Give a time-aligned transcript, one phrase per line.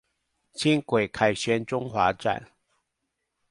[0.03, 0.03] 輕
[0.81, 2.47] 軌凱旋中華站